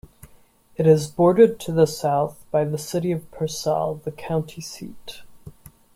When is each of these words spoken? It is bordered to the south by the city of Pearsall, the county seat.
It 0.77 0.87
is 0.87 1.05
bordered 1.05 1.59
to 1.59 1.71
the 1.71 1.85
south 1.85 2.43
by 2.49 2.65
the 2.65 2.79
city 2.79 3.11
of 3.11 3.29
Pearsall, 3.29 4.01
the 4.03 4.11
county 4.11 4.59
seat. 4.59 5.21